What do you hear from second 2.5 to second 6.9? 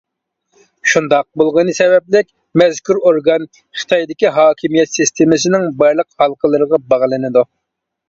مەزكۇر ئورگان خىتايدىكى ھاكىمىيەت سىستېمىسىنىڭ بارلىق ھالقىلىرىغا